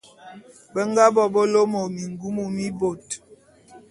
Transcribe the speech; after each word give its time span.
Be 0.73 0.81
nga 0.89 1.03
bo 1.13 1.23
be 1.33 1.41
lômôk 1.53 1.87
mingum 1.95 2.37
mi 2.55 2.65
bôt. 2.79 3.07